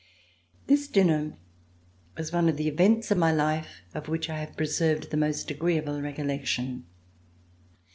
[0.65, 1.37] 'This dinner
[2.17, 5.51] was one of the events of my life of which I have preserved the most
[5.51, 6.87] agreeable recollec tion.